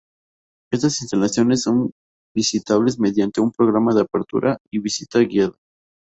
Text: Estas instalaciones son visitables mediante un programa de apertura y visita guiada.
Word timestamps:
Estas 0.73 0.99
instalaciones 1.03 1.61
son 1.61 1.91
visitables 2.35 2.97
mediante 2.99 3.39
un 3.39 3.51
programa 3.51 3.93
de 3.93 4.01
apertura 4.01 4.57
y 4.73 4.79
visita 4.79 5.19
guiada. 5.19 5.53